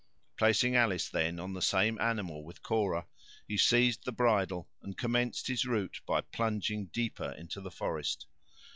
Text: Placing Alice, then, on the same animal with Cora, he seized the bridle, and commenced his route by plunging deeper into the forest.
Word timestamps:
Placing 0.35 0.75
Alice, 0.75 1.07
then, 1.09 1.39
on 1.39 1.53
the 1.53 1.61
same 1.61 2.01
animal 2.01 2.43
with 2.43 2.63
Cora, 2.63 3.05
he 3.47 3.55
seized 3.55 4.03
the 4.03 4.11
bridle, 4.11 4.67
and 4.81 4.97
commenced 4.97 5.45
his 5.45 5.63
route 5.63 6.01
by 6.07 6.21
plunging 6.21 6.87
deeper 6.87 7.33
into 7.33 7.61
the 7.61 7.69
forest. 7.69 8.25